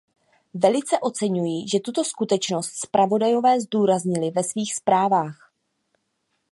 [0.53, 5.51] Velice oceňuji, že tuto skutečnost zpravodajové zdůraznili ve svých zprávách.